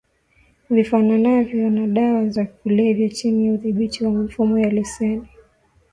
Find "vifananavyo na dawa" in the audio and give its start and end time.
0.69-2.29